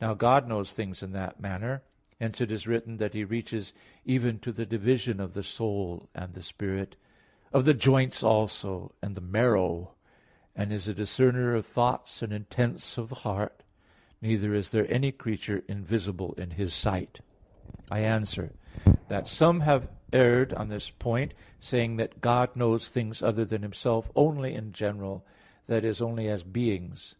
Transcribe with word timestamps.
Now 0.00 0.14
God 0.14 0.46
knows 0.46 0.72
things 0.72 1.02
in 1.02 1.10
that 1.14 1.40
manner. 1.40 1.82
Hence 2.20 2.40
it 2.40 2.52
is 2.52 2.68
written 2.68 2.98
that 2.98 3.12
He 3.12 3.24
reaches 3.24 3.72
"even 4.04 4.38
to 4.38 4.52
the 4.52 4.64
division 4.64 5.18
of 5.18 5.32
the 5.34 5.42
soul 5.42 6.08
and 6.14 6.32
the 6.32 6.44
spirit, 6.44 6.94
of 7.52 7.64
the 7.64 7.74
joints 7.74 8.22
also 8.22 8.94
and 9.02 9.16
the 9.16 9.20
marrow, 9.20 9.96
and 10.54 10.72
is 10.72 10.86
a 10.86 10.94
discerner 10.94 11.56
of 11.56 11.66
thoughts 11.66 12.22
and 12.22 12.32
intents 12.32 12.96
of 12.98 13.08
the 13.08 13.14
heart; 13.16 13.64
neither 14.22 14.54
is 14.54 14.70
there 14.70 14.86
any 14.88 15.10
creature 15.10 15.64
invisible 15.66 16.34
in 16.34 16.52
His 16.52 16.72
sight" 16.72 17.20
(Heb. 17.90 17.96
4:12,13). 17.96 17.96
I 17.96 17.98
answer 17.98 18.52
that, 19.08 19.26
Some 19.26 19.58
have 19.58 19.88
erred 20.12 20.52
on 20.54 20.68
this 20.68 20.88
point, 20.88 21.34
saying 21.58 21.96
that 21.96 22.20
God 22.20 22.54
knows 22.54 22.88
things 22.90 23.24
other 23.24 23.44
than 23.44 23.62
Himself 23.62 24.08
only 24.14 24.54
in 24.54 24.70
general, 24.72 25.26
that 25.66 25.84
is, 25.84 26.00
only 26.00 26.28
as 26.28 26.44
beings. 26.44 27.16